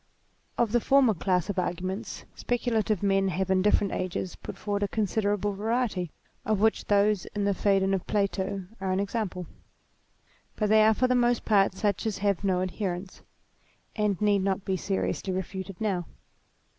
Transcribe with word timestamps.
Of 0.57 0.71
the 0.71 0.79
former 0.79 1.13
class 1.13 1.47
of 1.47 1.59
arguments 1.59 2.25
speculative 2.33 3.03
men 3.03 3.27
have 3.27 3.51
in 3.51 3.61
different 3.61 3.93
ages 3.93 4.35
put 4.35 4.57
forward 4.57 4.81
a 4.81 4.87
considerable 4.87 5.53
variety, 5.53 6.09
of 6.43 6.59
which 6.59 6.85
those 6.85 7.27
in 7.35 7.43
the 7.43 7.53
Phsedon 7.53 7.93
of 7.93 8.07
Plato 8.07 8.65
are 8.79 8.91
an 8.91 8.99
example; 8.99 9.45
but 10.55 10.69
they 10.69 10.83
are 10.83 10.95
for 10.95 11.07
the 11.07 11.13
most 11.13 11.45
part 11.45 11.75
such 11.75 12.07
as 12.07 12.17
have 12.17 12.43
no 12.43 12.63
adherents, 12.63 13.21
and 13.95 14.19
need 14.19 14.39
not 14.39 14.65
be 14.65 14.75
seriously 14.75 15.31
refuted, 15.31 15.79
now. 15.79 16.07